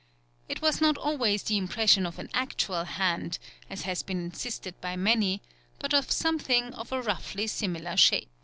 It 0.49 0.63
was 0.63 0.81
not 0.81 0.97
always 0.97 1.43
the 1.43 1.57
impression 1.57 2.07
of 2.07 2.17
an 2.17 2.27
actual 2.33 2.85
hand, 2.85 3.37
as 3.69 3.83
has 3.83 4.01
been 4.01 4.19
insisted 4.19 4.73
by 4.81 4.95
many, 4.95 5.43
but 5.77 5.93
of 5.93 6.09
something 6.11 6.73
of 6.73 6.91
a 6.91 7.03
roughly 7.03 7.45
similar 7.45 7.95
shape. 7.97 8.31